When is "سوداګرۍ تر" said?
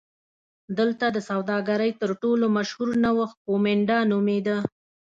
1.29-2.09